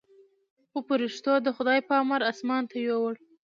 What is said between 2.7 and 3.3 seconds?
يووړ.